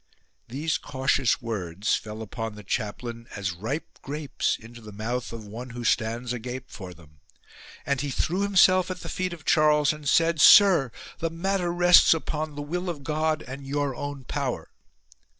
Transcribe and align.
"These 0.47 0.79
cautious 0.79 1.43
words 1.43 1.93
fell 1.93 2.23
upon 2.23 2.55
the 2.55 2.63
chaplain 2.63 3.27
as 3.35 3.51
ripe 3.51 3.99
grapes 4.01 4.57
into 4.57 4.81
the 4.81 4.91
mouth 4.91 5.31
of 5.31 5.45
one 5.45 5.69
who 5.77 5.83
stands 5.83 6.33
agape 6.33 6.71
for 6.71 6.91
them, 6.95 7.19
and 7.85 8.01
he 8.01 8.09
threw 8.09 8.41
himself 8.41 8.89
at 8.89 9.01
the 9.01 9.09
feet 9.09 9.31
of 9.31 9.45
Charles 9.45 9.93
and 9.93 10.09
said," 10.09 10.41
Sire, 10.41 10.91
the 11.19 11.29
matter 11.29 11.71
rests 11.71 12.15
upon 12.15 12.55
the 12.55 12.63
will 12.63 12.89
of 12.89 13.03
God 13.03 13.43
and 13.43 13.67
your 13.67 13.93
own 13.95 14.23
power." 14.23 14.71